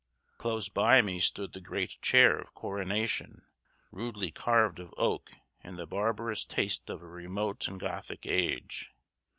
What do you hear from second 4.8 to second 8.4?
oak in the barbarous taste of a remote and Gothic